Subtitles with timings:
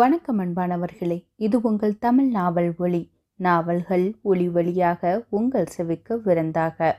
[0.00, 3.00] வணக்கம் அன்பானவர்களே இது உங்கள் தமிழ் நாவல் ஒளி.
[3.40, 6.98] நாவல்கள் ஒளி வழியாக உங்கள் செவிக்கு விருந்தாக.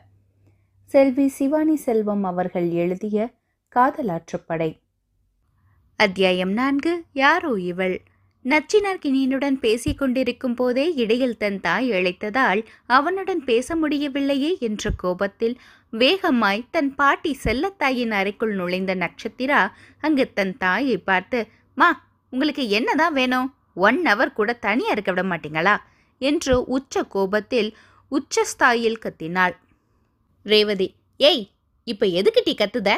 [0.92, 3.28] செல்வி சிவானி செல்வம் அவர்கள் எழுதிய
[3.76, 4.70] காதலாற்றுப்படை
[6.00, 7.96] அத்தியாயம் நான்கு யாரோ இவள்.
[8.46, 15.58] நச்சினார்கினியனுடன் பேசிக் கொண்டிருக்கும் போதே இடையில் தன் தாய் அழைத்ததால் அவனுடன் பேச முடியவில்லையே என்ற கோபத்தில்
[15.94, 19.64] வேகமாய் தன் பாட்டி செல்லத்தாயின் அறைக்குள் நுழைந்த நட்சத்திரா
[20.00, 21.42] அங்கு தன் தாயை பார்த்து
[21.74, 21.92] மா
[22.34, 23.48] உங்களுக்கு என்னதான் வேணும்?
[23.88, 25.76] ஒன் ஹவர் கூட தனியாக இருக்க விட மாட்டீங்களா?
[26.22, 27.70] என்று உச்ச கோபத்தில்
[28.12, 29.56] உச்சஸ்தாயில் கத்தினாள்.
[30.46, 30.88] ரேவதி
[31.20, 31.44] ஏய்
[31.88, 32.90] இப்போ எதுக்கிட்டி கத்துத?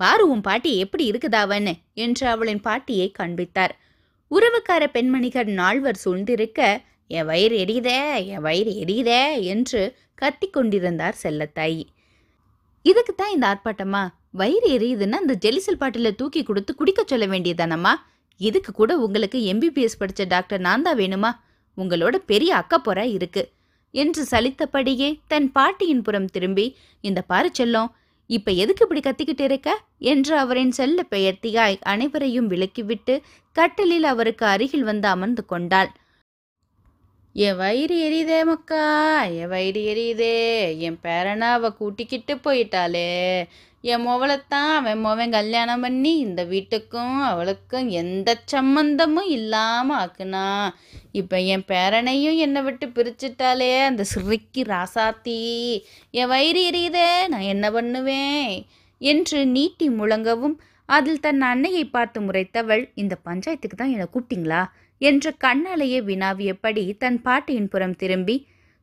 [0.00, 1.72] பாரு உன் பாட்டி எப்படி இருக்குதாவன்னு
[2.04, 3.74] என்று அவளின் பாட்டியை காண்பித்தார்
[4.30, 6.60] உறவுக்கார பெண்மணிகள் நால்வர் சூழ்ந்திருக்க
[7.10, 9.80] என் வயிறு எரியுதே என் வயிறு எரியுதே என்று
[10.14, 11.84] கத்தி கொண்டிருந்தார் செல்லத்தாயி.
[12.84, 14.02] இதுக்கு தான் இந்த ஆர்ப்பாட்டமா?
[14.30, 17.92] வயிறு எரியுதுன்னா அந்த ஜெலிசல் பாட்டில தூக்கி கொடுத்து குடிக்க சொல்ல வேண்டியதானம்மா
[18.36, 21.30] இதுக்கு கூட உங்களுக்கு எம்பிபிஎஸ் படித்த டாக்டர் நான் தான் வேணுமா?
[21.76, 23.50] உங்களோட பெரிய அக்கப்பொற இருக்கு.
[23.90, 27.88] என்று சலித்தபடியே தன் பாட்டியின் புறம் திரும்பி இந்த பாரு செல்லம்
[28.26, 29.80] இப்ப எதுக்கு இப்படி கத்திக்கிட்டு இருக்க?
[29.98, 33.20] என்று அவரின் செல்ல பெயர்த்தியாய் அனைவரையும் விலக்கிவிட்டு
[33.52, 35.90] கட்டலில் அவருக்கு அருகில் வந்து அமர்ந்து கொண்டாள்.
[37.32, 40.34] என் வயிறு எரியுதே மக்கா என் வயிறு எரியுதே
[40.78, 43.44] என் பேரனாவை அவ கூட்டிக்கிட்டு போயிட்டாளே
[43.84, 50.44] என் முவளைத்தான் அவன் முவன் கல்யாணம் பண்ணி இந்த வீட்டுக்கும் அவளுக்கும் எந்த சம்மந்தமும் இல்லாமல் ஆக்குனா.
[51.20, 55.38] இப்போ என் பேரனையும் என்னை விட்டு பிரிச்சிட்டாலே அந்த சிறுக்கி ராசாத்தி
[56.20, 58.46] என் வயிறு எரியுதே நான் என்ன பண்ணுவேன்?
[59.00, 60.56] என்று நீட்டி முழங்கவும்
[60.88, 64.62] அதில் தன் அன்னையை பார்த்து முறைத்தவள் இந்த பஞ்சாயத்துக்கு தான் என்னை கூப்பிட்டீங்களா?
[65.00, 68.36] என்று கண்ணாலேயே வினாவியபடி தன் பாட்டியின் புறம் திரும்பி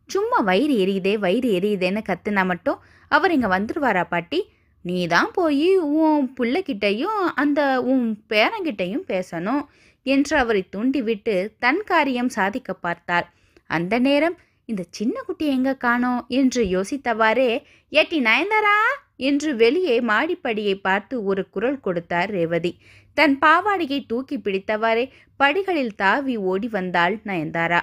[0.09, 2.79] சும்மா வயிறு எரியுதே வயிறு எரியுதேன்னு கத்துனா மட்டும்
[3.11, 4.39] அவர் இங்கே வந்துடுவாரா பாட்டி?
[4.81, 9.63] நீ தான் போய் உன் பிள்ளைகிட்டையும் அந்த உன் பேரங்கிட்டையும் பேசணும்
[10.05, 13.27] என்று அவரை தூண்டிவிட்டு தன் காரியம் சாதிக்க பார்த்தார்
[13.67, 16.25] அந்த நேரம் இந்த சின்ன குட்டி எங்க காணோம்?
[16.27, 17.51] என்று யோசித்தவாறே
[17.91, 18.77] ஏட்டி நயன்தாரா?
[19.15, 22.71] என்று வெளியே மாடிப்படியை பார்த்து ஒரு குரல் கொடுத்தார் ரேவதி.
[23.17, 25.05] தன் பாவாடையை தூக்கி பிடித்தவாறே
[25.35, 27.81] படிகளில் தாவி ஓடி வந்தாள் நயன்தாரா.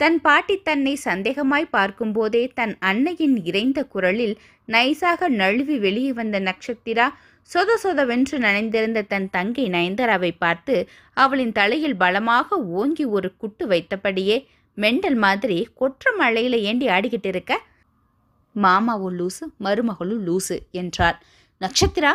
[0.00, 4.32] தன் பாட்டி தன்னை சந்தேகமாய் பார்க்கும்போதே தன் அன்னையின் இறைந்த குரலில்
[4.68, 7.06] நைசாக நழுவி வெளியே வந்த நட்சத்திரா
[7.50, 10.74] சொத சொதவென்று நனைந்திருந்த தன் தங்கை நயன்தாராவை பார்த்து
[11.16, 14.36] அவளின் தலையில் பலமாக ஓங்கி ஒரு குட்டு வைத்தபடியே
[14.78, 17.52] மெண்டல் மாதிரி கொற்ற மழையில ஏண்டி ஆடிக்கிட்டு இருக்க?
[18.56, 21.18] மாமாவும் லூசு மருமகளும் லூசு என்றாள்.
[21.60, 22.12] நட்சத்திரா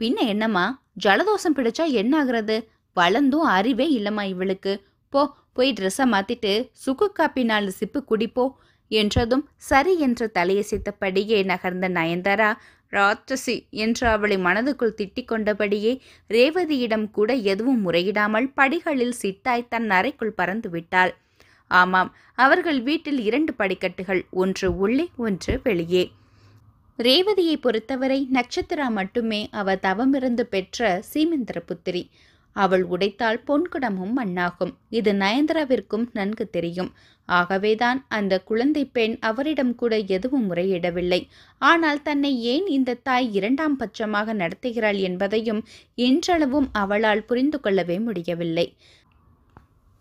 [0.00, 0.66] பின்ன என்னம்மா?
[1.04, 2.56] ஜலதோஷம் பிடிச்சா என்ன ஆகிறது?
[2.96, 4.72] வளர்ந்தும் அறிவே இல்லம்மா இவளுக்கு.
[5.12, 5.22] போ
[5.56, 6.52] போய் ட்ரெஸ்ஸை மாத்திட்டு
[6.84, 8.44] சுக்கு காப்பி நாலு சிப்பு குடிப்போ
[8.90, 12.50] என்றதும் சரி என்று தலையசைத்தபடியே நகர்ந்த நயன்தாரா
[12.92, 15.92] ராட்சசி என்று அவளை மனதுக்குள் திட்டிக் கொண்டபடியே
[16.30, 21.12] ரேவதியிடம் கூட எதுவும் முறையிடாமல் படிகளில் சிட்டாய் தன் அறைக்குள் பறந்து விட்டாள்.
[21.70, 26.04] ஆமாம் அவர்கள் வீட்டில் இரண்டு படிக்கட்டுகள் ஒன்று உள்ளே ஒன்று வெளியே.
[26.98, 30.80] ரேவதியை பொறுத்தவரை நட்சத்திரா மட்டுமே அவ தவமிருந்து பெற்ற
[31.10, 32.02] சீமந்திர புத்திரி
[32.64, 34.72] அவள் உடைத்தால் பொன்குடமும் மண்ணாகும்.
[34.98, 36.90] இது நயன்தராவிற்கும் நன்கு தெரியும்.
[37.28, 41.20] ஆகவேதான் அந்த குழந்தை பெண் அவரிடம் கூட எதுவும் முறையிடவில்லை.
[41.62, 45.62] ஆனால் தன்னை ஏன் இந்த தாய் இரண்டாம் பட்சமாக நடத்துகிறாள் என்பதையும்
[46.08, 48.66] இன்றளவும் அவளால் புரிந்து கொள்ளவே முடியவில்லை.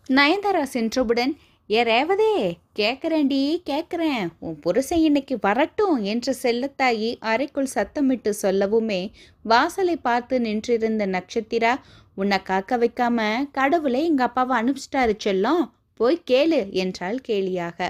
[0.10, 1.34] நயன்தாரா சென்றவுடன்
[1.70, 2.34] ஏ ரேவதே
[2.80, 3.40] கேட்குறேன்டி
[3.70, 9.00] கேட்குறேன் உன் புருஷன் இன்னைக்கு வரட்டும் என்று செல்லத்தாயி அறைக்குள் சத்தமிட்டு சொல்லவுமே
[9.46, 11.72] வாசலை பார்த்து நின்றிருந்த நட்சத்திரா
[12.16, 13.20] உன்னை காக்க வைக்காம
[13.52, 15.64] கடவுளை எங்கள் அப்பாவை அனுப்பிச்சிட்டாரு செல்லம்
[16.00, 17.90] போய் கேளு என்றாள் கேலியாக.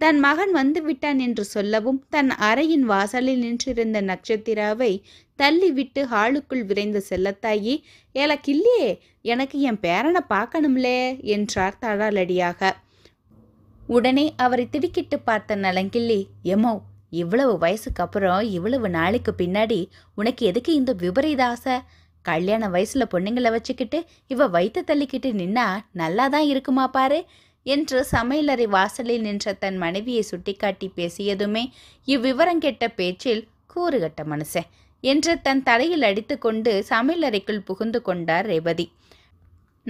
[0.00, 4.92] தன் மகன் வந்து விட்டான் என்று சொல்லவும் தன் அறையின் வாசலில் நின்றிருந்த நட்சத்திராவை
[5.38, 7.74] தள்ளிவிட்டு ஹாலுக்குள் விரைந்த செல்லத்தாயி
[8.14, 8.92] எனக்கு இல்லையே
[9.24, 10.98] எனக்கு என் பேரனை பார்க்கணும்லே
[11.30, 12.72] என்றார் தடாலடியாக.
[13.90, 16.72] உடனே அவரை திடுக்கிட்டு பார்த்த நலங்கிள்ளி எமோ
[17.12, 19.78] இவ்வளவு வயசுக்கு அப்புறம் இவ்வளவு நாளைக்கு பின்னாடி
[20.14, 21.76] உனக்கு எதுக்கு இந்த விபரீத ஆசை?
[22.24, 25.66] கல்யாண வயசுல பொண்ணுங்களை வச்சுக்கிட்டு இவ வைத்த தள்ளிக்கிட்டு நின்னா
[25.96, 27.20] நல்லாதான் இருக்குமா பாரு?
[27.66, 31.64] என்று சமையலறை வாசலில் நின்ற தன் மனைவியை சுட்டிக்காட்டி பேசியதுமே
[32.06, 33.42] இவ்விவரம் கெட்ட பேச்சில்
[33.74, 34.68] கூறுகட்ட மனுஷன்
[35.04, 38.86] என்று தன் தலையில் அடித்துக்கொண்டு சமையலறைக்குள் புகுந்து கொண்டார் ரேவதி.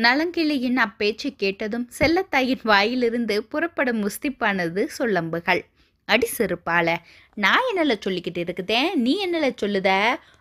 [0.04, 5.62] நலங்கிளியின் அப்பேச்சு கேட்டதும் செல்லத்தாயின் வாயிலிருந்து புறப்படும் முஸ்திப்பானது சொல்லம்புகள்.
[6.08, 6.88] அடி செருப்பால
[7.34, 9.90] நான் என்னல சொல்லிக்கிட்டு இருக்குதேன் நீ என்னல சொல்லுத?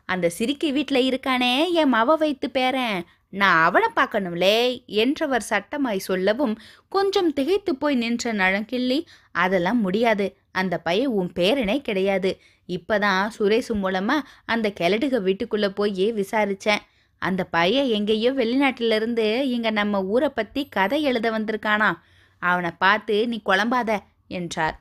[0.06, 3.00] அந்த சிரிக்கி வீட்டில் இருக்கானே என் மவ வைத்து பேரன்?
[3.34, 6.56] நான் அவனை பார்க்கணும்லே என்றவர் சட்டமாய் சொல்லவும்
[6.90, 9.00] கொஞ்சம் திகைத்து போய் நின்ற நழங்கிள்ளி
[9.36, 10.28] அதெல்லாம் முடியாது.
[10.52, 12.32] அந்த பையன் உன் பேரனே கிடையாது.
[12.70, 16.84] இப்பதான் சுரேஷ் மூலமா அந்த கிழடுக வீட்டுக்குள்ள போய் விசாரிச்சேன்.
[17.22, 21.90] அந்த பையன் எங்கேயோ வெளிநாட்டிலிருந்து இங்கே இங்க நம்ம ஊரை பத்தி கதை எழுத வந்திருக்கானா?
[22.42, 23.92] அவனை பார்த்து நீ குழம்பாத
[24.28, 24.76] என்றார்.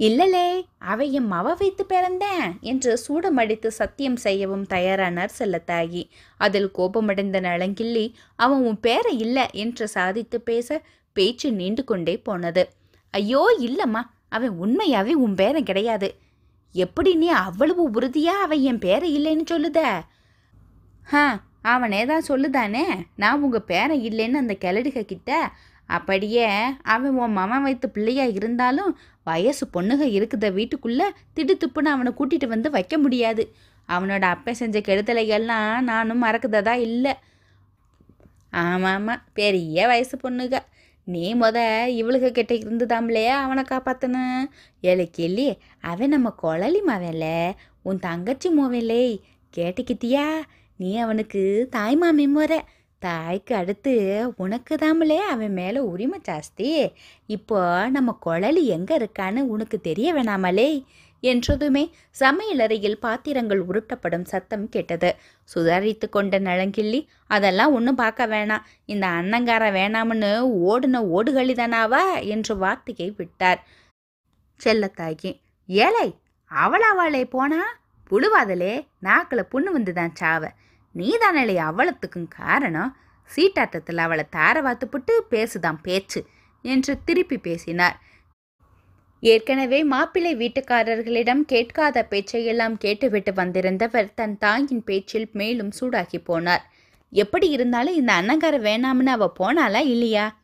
[0.00, 0.46] இல்லலே
[0.78, 6.02] அவை என் மவ வைத்து பிறந்தேன் என்று சூடமடித்து சத்தியம் செய்யவும் தயாரானார் செல்லத்தாயி.
[6.40, 8.06] அதில் கோபமடைந்த நலங்கிள்ளி
[8.36, 10.80] அவன் உன் பேரை இல்லை என்று சாதித்து பேச
[11.16, 12.64] பேச்சு நீண்டு கொண்டே போனது.
[13.14, 16.10] ஐயோ இல்லம்மா அவன் உண்மையாவே உன் பேரன் கிடையாது.
[16.74, 19.80] எப்படி நீ அவ்வளவு உறுதியா அவன் என் பேரை இல்லைன்னு சொல்லுத?
[21.06, 21.24] ஹா
[21.62, 22.84] அவனே தான் சொல்லுதானே?
[23.16, 25.50] நான் உங்கள் பேரன் இல்லைன்னு அந்த கிளடுக கிட்ட?
[25.86, 26.46] அப்படியே
[26.82, 32.98] அவன் உன் மமன் வைத்த பிள்ளையா இருந்தாலும் வயசு பொண்ணுக இருக்குத வீட்டுக்குள்ளே திடுத்துப்புன்னு அவனை கூட்டிகிட்டு வந்து வைக்க
[32.98, 33.44] முடியாது.
[33.88, 37.14] அவனோட அப்பன் செஞ்ச கெடுதலைகள்லாம் நானும் மறக்குததா இல்லை.
[38.50, 40.58] ஆமாம் ஆமாம் பெரிய வயசு பொண்ணுக.
[41.04, 44.44] நீ முத இவளுக கிட்ட இருந்துதாம்லையா அவனை காப்பாத்தணும்
[44.80, 47.52] ஏழை கேள்வி அவன் நம்ம குழலி மாவன்ல
[47.82, 49.04] உன் தங்கச்சி மோவன்லே
[49.54, 50.26] கேட்டுக்கிட்டியா?
[50.80, 51.40] நீ அவனுக்கு
[51.70, 52.58] தாய் மாமி முறை
[53.02, 53.92] தாய்க்கு அடுத்து
[54.36, 56.68] உனக்கு தாமலே அவன் மேலே உரிமை ஜாஸ்தி.
[57.26, 57.60] இப்போ
[57.90, 60.68] நம்ம குழலி எங்கே இருக்கான்னு உனக்கு தெரிய வேணாமலே
[61.22, 61.82] என்றதுமே
[62.20, 65.10] சமையலறையில் பாத்திரங்கள் உருட்டப்படும் சத்தம் கேட்டது.
[65.54, 68.64] சுதாரித்து கொண்ட நலங்கிள்ளி அதெல்லாம் ஒன்றும் பார்க்க வேணாம்.
[68.86, 70.32] இந்த அன்னங்கார வேணாம்னு
[70.70, 72.02] ஓடுன ஓடுகளிதானாவா?
[72.34, 73.60] என்று வார்த்தையை விட்டார்.
[74.60, 75.32] செல்லத்தாகி
[75.68, 76.08] ஏழை
[76.50, 77.60] அவளாவாளே போனா
[78.10, 78.74] புழுவாதலே.
[79.00, 80.42] நாக்கில் புண்ணு வந்து தான் சாவ.
[80.92, 82.96] நீதானே அவளத்துக்கும் காரணம்?
[83.36, 86.24] சீட்டாட்டத்தில் அவளை தாரவாத்துப்புட்டு பேசுதான் பேச்சு
[86.62, 88.00] என்று திருப்பி பேசினார்.
[89.20, 96.60] ஏற்கனவே மாப்பிள்ளை வீட்டுக்காரர்களிடம் கேட்காத பேச்சையெல்லாம் கேட்டுவிட்டு வந்திருந்தவர் தன் தாயின் பேச்சில் மேலும் சூடாகி போனார்.
[97.08, 100.38] எப்படி இருந்தாலும் இந்த அன்னங்கார வேணாம்னு அவள் போனாலா இல்லையா?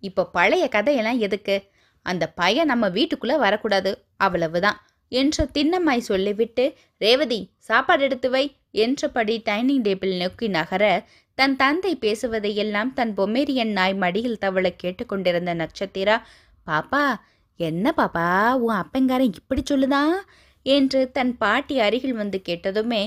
[0.00, 1.62] இப்போ பழைய கதையெல்லாம் எதுக்கு?
[2.02, 9.82] அந்த பையன் நம்ம வீட்டுக்குள்ளே வரக்கூடாது அவ்வளவுதான் என்று திண்ணமாய் சொல்லிவிட்டு ரேவதி சாப்பாடு எடுத்து வை என்றபடி டைனிங்
[9.82, 10.84] டேபிள் நோக்கி நகர
[11.38, 16.16] தன் தந்தை பேசுவதையெல்லாம் தன் பொம்மேரியன் நாய் மடியில் தவள கேட்டுக்கொண்டிருந்த நட்சத்திரா
[16.66, 17.04] பாப்பா
[17.60, 20.14] என்ன பாப்பா உன் அப்பங்காரன் இப்படி சொல்லுதான்
[20.66, 23.02] என்று தன் பாட்டி அருகில் வந்து கேட்டதுமே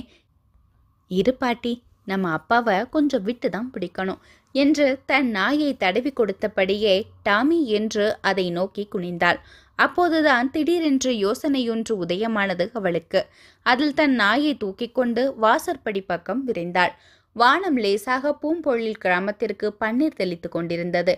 [1.11, 1.73] இரு பாட்டி
[2.07, 4.21] நம்ம அப்பாவை கொஞ்சம் விட்டு தான் பிடிக்கணும்
[4.56, 9.39] என்று தன் நாயை தடவி கொடுத்தபடியே டாமி என்று அதை நோக்கி குனிந்தாள்.
[9.75, 13.21] அப்போதுதான் திடீரென்று யோசனையொன்று உதயமானது அவளுக்கு.
[13.65, 16.94] அதில் தன் நாயை தூக்கிக் கொண்டு வாசற்படி பக்கம் விரைந்தாள்.
[17.36, 21.13] வானம் லேசாக பூம்பொழில் கிராமத்திற்கு பன்னீர் தெளித்து கொண்டிருந்தது.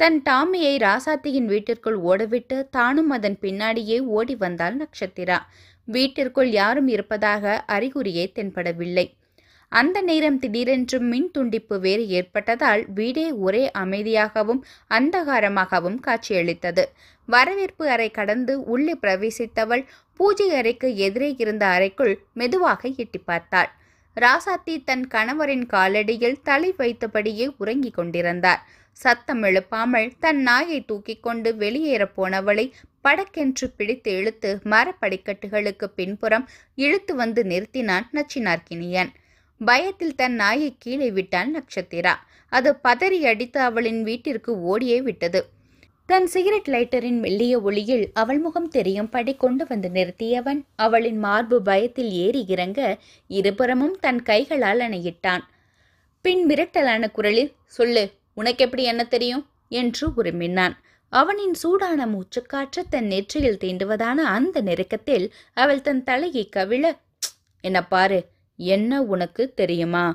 [0.00, 5.38] தன் டாமியை ராசாத்தியின் வீட்டிற்குள் ஓடவிட்டு தானும் அதன் பின்னாடியே ஓடி வந்தாள் நட்சத்திரா.
[5.88, 9.06] வீட்டிற்குள் யாரும் இருப்பதாக அறிகுறியே தென்படவில்லை.
[9.72, 14.60] அந்த நேரம் திடீரென்று மின் துண்டிப்பு வேறு ஏற்பட்டதால் வீடே ஒரே அமைதியாகவும்
[14.90, 16.84] அந்தகாரமாகவும் காட்சியளித்தது.
[17.28, 19.84] வரவேற்பு அறை கடந்து உள்ளே பிரவேசித்தவள்
[20.20, 23.70] பூஜை அறைக்கு எதிரே இருந்த அறைக்குள் மெதுவாக எட்டி பார்த்தாள்.
[24.16, 28.62] ராசாத்தி தன் கணவரின் காலடியில் தலை வைத்தபடியே உறங்கிக் கொண்டிருந்தார்.
[28.92, 32.66] சத்தம் எழுப்பாமல் தன் நாயை தூக்கிக் கொண்டு வெளியேறப் போனவளை
[33.04, 39.12] படக்கென்று பிடித்து இழுத்து மரப்படிக்கட்டுகளுக்கு பின்புறம் இழுத்து வந்து நிறுத்தினான் நச்சினார்க்கினியன்.
[39.60, 42.14] பயத்தில் தன் நாயை கீழே விட்டான் நட்சத்திரா.
[42.48, 45.48] அது பதறி அடித்து அவளின் வீட்டிற்கு ஓடியே விட்டது.
[46.06, 50.60] தன் சிகரெட் லைட்டரின் மெல்லிய ஒளியில் அவள் முகம் தெரியும்படி கொண்டு வந்து நிறுத்தியவன்.
[50.76, 55.44] அவளின் மார்பு பயத்தில் ஏறி இறங்க இருபுறமும் தன் கைகளால் அணையிட்டான்.
[56.22, 59.46] பின் மிரட்டலான குரலில் சொல்லு உனக்கு எப்படி என்ன தெரியும்?
[59.68, 60.74] என்று உருமினான்
[61.08, 66.96] அவனின் சூடான மூச்சுக்காற்று தன் நெற்றியில் தீண்டுவதான அந்த நெருக்கத்தில் அவள் தன் தலையை கவிழ
[67.60, 68.20] என்ன பாரு
[68.58, 70.06] என்ன உனக்கு தெரியுமா?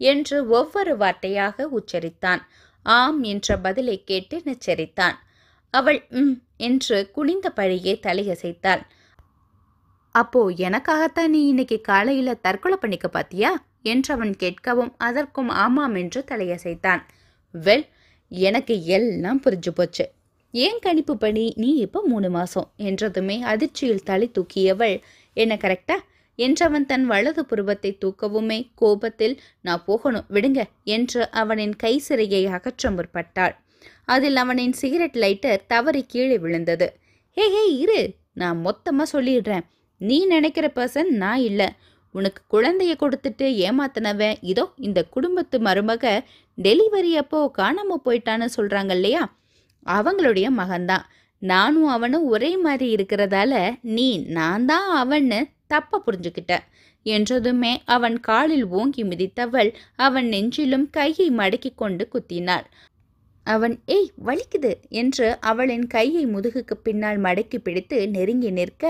[0.00, 2.42] என்று ஒவ்வொரு வார்த்தையாக உச்சரித்தான்.
[2.82, 5.16] ஆம் என்ற பதிலை கேட்டு நிச்சரித்தான்.
[5.74, 8.82] அவள் ம் என்று குனிந்த பழியே தலையசைத்தாள்.
[10.14, 13.50] அப்போ எனக்காகத்தான் நீ இன்னைக்கு காலையில தற்கொலை பண்ணிக்க பாத்தியா?
[13.82, 17.02] என்று அவன் கேட்கவும் அதற்கும் ஆமாம் என்று தலையசைத்தான்.
[17.54, 17.86] வெல்
[18.28, 20.04] எனக்கு எல்லாம் புரிஞ்சு போச்சு.
[20.52, 22.72] ஏன் கணிப்பு படி நீ இப்போ மூணு மாசம்?
[22.76, 25.00] என்றதுமே அதிர்ச்சியில் தலை தூக்கியவள்
[25.34, 25.96] என்ன கரெக்டா?
[26.46, 30.60] என்றவன் தன் வலது புருவத்தை தூக்கவுமே கோபத்தில் நான் போகணும் விடுங்க
[30.96, 33.54] என்று அவனின் கை சிறையை அகற்ற முற்பட்டாள்.
[34.04, 36.88] அதில் அவனின் சிகரெட் லைட்டர் தவறி கீழே விழுந்தது.
[37.36, 38.00] ஹே ஹே இரு
[38.32, 39.66] நான் மொத்தமாக சொல்லிடுறேன்.
[40.00, 41.68] நீ நினைக்கிற பர்சன் நான் இல்லை.
[42.14, 46.04] உனக்கு குழந்தைய கொடுத்துட்டு ஏமாத்தினவன் இதோ இந்த குடும்பத்து மருமக
[46.58, 49.22] டெலிவரி அப்போ காணாம போயிட்டான்னு சொல்றாங்க இல்லையா?
[49.86, 51.04] அவங்களுடைய மகன்தான்.
[51.42, 53.52] நானும் அவனும் ஒரே மாதிரி இருக்கிறதால
[53.96, 55.38] நீ நான் தான் அவன்னு
[55.70, 56.52] தப்ப புரிஞ்சுக்கிட்ட.
[57.06, 62.66] என்றதுமே அவன் காலில் ஓங்கி மிதித்தவள் அவன் நெஞ்சிலும் கையை மடக்கிக் கொண்டு குத்தினாள்.
[63.46, 64.72] அவன் ஏய் வலிக்குது!
[65.00, 68.84] என்று அவளின் கையை முதுகுக்கு பின்னால் மடக்கி பிடித்து நெருங்கி நிற்க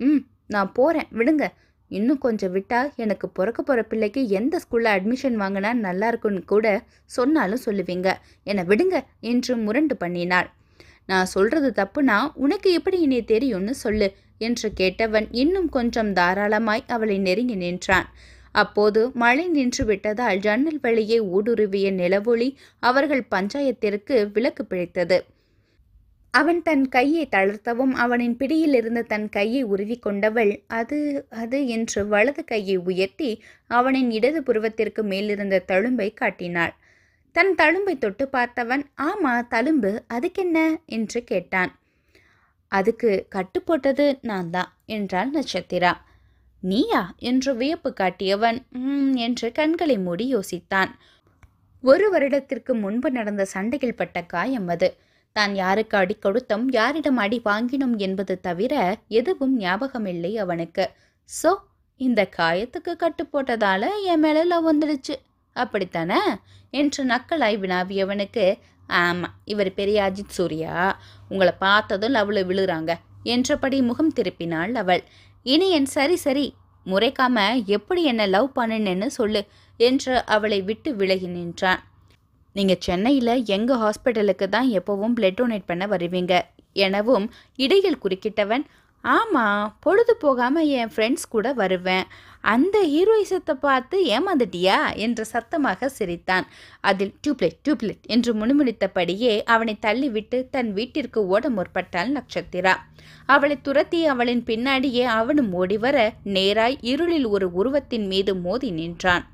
[0.00, 1.44] ம் நான் போறேன் விடுங்க.
[1.90, 6.66] இன்னும் கொஞ்சம் விட்டா எனக்கு பிறக்க போகிற பிள்ளைக்கு எந்த ஸ்கூலில் அட்மிஷன் வாங்கினா நல்லா இருக்கும்னு கூட
[7.10, 8.08] சொன்னாலும் சொல்லுவீங்க.
[8.46, 8.96] என்னை விடுங்க
[9.30, 10.48] என்று முரண்டு பண்ணினாள்.
[11.08, 14.08] நான் சொல்றது தப்புனா உனக்கு எப்படி இனி தெரியும்னு சொல்லு.
[14.40, 18.08] என்று கேட்டவன் இன்னும் கொஞ்சம் தாராளமாய் அவளை நெருங்கி நின்றான்.
[18.52, 22.48] அப்போது மழை நின்று விட்டதால் ஜன்னல் வழியே ஊடுருவிய நிலவொளி
[22.82, 25.18] அவர்கள் பஞ்சாயத்திற்கு விலக்கு பிழைத்தது.
[26.30, 30.98] அவன் தன் கையை தளர்த்தவும் அவனின் பிடியில் இருந்த தன் கையை உருவி கொண்டவள் அது
[31.30, 33.30] அது என்று வலது கையை உயர்த்தி
[33.70, 36.74] அவனின் இடது புருவத்திற்கு மேலிருந்த தழும்பை காட்டினாள்.
[37.36, 40.58] தன் தழும்பை தொட்டு பார்த்தவன் ஆமா தழும்பு அதுக்கென்ன?
[40.86, 41.72] என்று கேட்டான்.
[42.72, 45.92] அதுக்கு கட்டு போட்டது நான் தான் என்றாள் நட்சத்திரா.
[46.62, 47.02] நீயா?
[47.20, 48.58] என்று வியப்பு காட்டியவன்
[49.18, 50.90] என்று கண்களை மூடி யோசித்தான்.
[51.84, 54.88] ஒரு வருடத்திற்கு முன்பு நடந்த சண்டையில் பட்ட காயம் அது.
[55.36, 58.74] தான் யாருக்கு அடி கொடுத்தோம் யாரிடம் அடி வாங்கினோம் என்பது தவிர
[59.08, 60.84] எதுவும் ஞாபகமில்லை அவனுக்கு.
[61.30, 61.50] சோ
[62.00, 65.14] இந்த காயத்துக்கு கட்டு போட்டதால என் மேல லவ் வந்துடுச்சு.
[65.56, 66.20] அப்படித்தானே?
[66.72, 68.44] என்று நக்கலாய் வினாவியவனுக்கு
[68.90, 71.00] ஆமாம் இவர் பெரிய அஜித் சூர்யா.
[71.28, 72.94] உங்களை பார்த்ததும் லவ்ல விழுறாங்க.
[73.22, 75.02] என்றபடி முகம் திருப்பினாள் அவள்.
[75.42, 76.54] இனி என் சரி சரி
[76.86, 81.82] முறைக்காம எப்படி என்ன லவ் பண்ணுனேன்னு சொல்லு என்று அவளை விட்டு விலகி நின்றான்.
[82.52, 86.40] நீங்க சென்னையில் எங்கள் ஹாஸ்பிட்டலுக்கு தான் எப்பவும் பிளட் டொனேட் பண்ண வருவீங்க?
[86.72, 88.64] எனவும் இடையில் குறுக்கிட்டவன்
[89.02, 92.04] ஆமாம் பொழுது போகாமல் என் ஃப்ரெண்ட்ஸ் கூட வருவேன்.
[92.40, 94.96] அந்த ஹீரோயிசத்தை பார்த்து ஏமாந்துட்டியா?
[94.96, 96.46] என்று சத்தமாக சிரித்தான்.
[96.80, 102.74] அதில் டியூப்லெட் டியூப்லெட் என்று முணுமுணித்தபடியே அவனை தள்ளிவிட்டு தன் வீட்டிற்கு ஓட முற்பட்டாள் நட்சத்திரா.
[103.26, 109.26] அவளை துரத்தி அவளின் பின்னாடியே அவனும் ஓடிவர நேராய் இருளில் ஒரு உருவத்தின் மீது மோதி நின்றான்.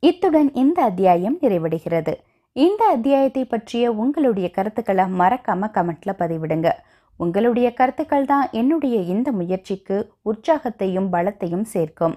[0.00, 2.14] இத்துடன் இந்த அத்தியாயம் நிறைவடைகிறது.
[2.52, 6.70] இந்த அத்தியாயத்தை பற்றிய உங்களுடைய கருத்துக்களை மறக்காம கமெண்ட்ல பதிவிடுங்க.
[7.22, 12.14] உங்களுடைய கருத்துக்கள் தான் என்னுடைய இந்த முயற்சிக்கு உற்சாகத்தையும் பலத்தையும் சேர்க்கும்.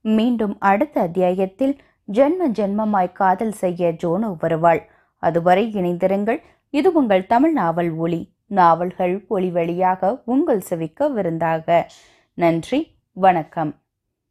[0.00, 1.74] மீண்டும் அடுத்த அத்தியாயத்தில்
[2.12, 4.82] ஜென்ம ஜென்மமாய் காதல் செய்ய ஜோனோ வருவாள்.
[5.22, 6.40] அதுவரை இணைந்திருங்கள்.
[6.70, 11.86] இது உங்கள் தமிழ் நாவல் ஒளி நாவல்கள் ஒளி வழியாக உங்கள் செவிக்க விருந்தாக.
[12.38, 12.80] நன்றி.
[13.12, 13.72] வணக்கம்.